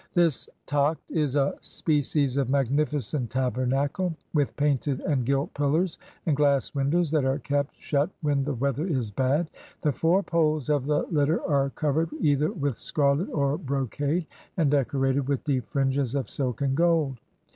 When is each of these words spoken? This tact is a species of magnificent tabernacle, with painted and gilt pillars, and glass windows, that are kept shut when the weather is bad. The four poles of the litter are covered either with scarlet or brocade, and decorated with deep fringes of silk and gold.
This 0.15 0.49
tact 0.65 1.11
is 1.11 1.35
a 1.35 1.53
species 1.61 2.35
of 2.35 2.49
magnificent 2.49 3.29
tabernacle, 3.29 4.15
with 4.33 4.57
painted 4.57 4.99
and 5.01 5.23
gilt 5.27 5.53
pillars, 5.53 5.99
and 6.25 6.35
glass 6.35 6.73
windows, 6.73 7.11
that 7.11 7.23
are 7.23 7.37
kept 7.37 7.75
shut 7.77 8.09
when 8.21 8.43
the 8.43 8.55
weather 8.55 8.87
is 8.87 9.11
bad. 9.11 9.51
The 9.83 9.91
four 9.91 10.23
poles 10.23 10.69
of 10.71 10.87
the 10.87 11.03
litter 11.11 11.39
are 11.47 11.69
covered 11.69 12.09
either 12.19 12.51
with 12.51 12.79
scarlet 12.79 13.29
or 13.31 13.59
brocade, 13.59 14.25
and 14.57 14.71
decorated 14.71 15.27
with 15.27 15.43
deep 15.43 15.69
fringes 15.69 16.15
of 16.15 16.31
silk 16.31 16.61
and 16.61 16.75
gold. 16.75 17.19